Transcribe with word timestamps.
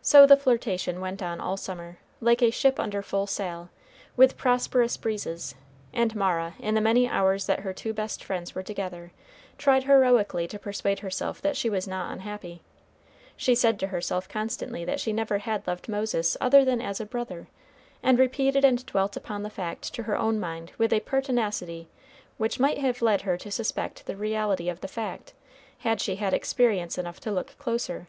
So 0.00 0.24
the 0.24 0.38
flirtation 0.38 1.02
went 1.02 1.22
on 1.22 1.38
all 1.38 1.58
summer, 1.58 1.98
like 2.22 2.40
a 2.40 2.50
ship 2.50 2.80
under 2.80 3.02
full 3.02 3.26
sail, 3.26 3.68
with 4.16 4.38
prosperous 4.38 4.96
breezes; 4.96 5.54
and 5.92 6.16
Mara, 6.16 6.54
in 6.58 6.74
the 6.74 6.80
many 6.80 7.06
hours 7.06 7.44
that 7.44 7.60
her 7.60 7.74
two 7.74 7.92
best 7.92 8.24
friends 8.24 8.54
were 8.54 8.62
together, 8.62 9.12
tried 9.58 9.84
heroically 9.84 10.48
to 10.48 10.58
persuade 10.58 11.00
herself 11.00 11.42
that 11.42 11.58
she 11.58 11.68
was 11.68 11.86
not 11.86 12.10
unhappy. 12.10 12.62
She 13.36 13.54
said 13.54 13.78
to 13.80 13.88
herself 13.88 14.30
constantly 14.30 14.82
that 14.86 14.98
she 14.98 15.12
never 15.12 15.36
had 15.36 15.66
loved 15.66 15.90
Moses 15.90 16.38
other 16.40 16.64
than 16.64 16.80
as 16.80 16.98
a 16.98 17.04
brother, 17.04 17.48
and 18.02 18.18
repeated 18.18 18.64
and 18.64 18.86
dwelt 18.86 19.14
upon 19.14 19.42
the 19.42 19.50
fact 19.50 19.92
to 19.92 20.04
her 20.04 20.16
own 20.16 20.40
mind 20.40 20.72
with 20.78 20.90
a 20.90 21.00
pertinacity 21.00 21.90
which 22.38 22.58
might 22.58 22.78
have 22.78 23.02
led 23.02 23.20
her 23.28 23.36
to 23.36 23.50
suspect 23.50 24.06
the 24.06 24.16
reality 24.16 24.70
of 24.70 24.80
the 24.80 24.88
fact, 24.88 25.34
had 25.80 26.00
she 26.00 26.16
had 26.16 26.32
experience 26.32 26.96
enough 26.96 27.20
to 27.20 27.30
look 27.30 27.58
closer. 27.58 28.06